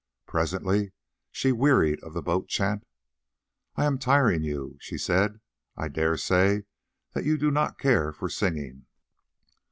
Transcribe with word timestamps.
Presently 0.25 0.93
she 1.31 1.51
wearied 1.51 2.03
of 2.03 2.15
the 2.15 2.23
boat 2.23 2.47
chant. 2.47 2.87
"I 3.75 3.85
am 3.85 3.99
tiring 3.99 4.41
you," 4.41 4.77
she 4.79 4.97
said; 4.97 5.39
"I 5.77 5.89
dare 5.89 6.17
say 6.17 6.63
that 7.13 7.23
you 7.23 7.37
do 7.37 7.51
not 7.51 7.77
care 7.77 8.11
for 8.11 8.27
singing." 8.27 8.87